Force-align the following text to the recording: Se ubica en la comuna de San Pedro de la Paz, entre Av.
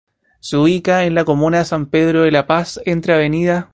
Se 0.39 0.57
ubica 0.57 1.03
en 1.05 1.13
la 1.13 1.25
comuna 1.25 1.59
de 1.59 1.65
San 1.65 1.85
Pedro 1.85 2.23
de 2.23 2.31
la 2.31 2.47
Paz, 2.47 2.81
entre 2.85 3.23
Av. 3.53 3.69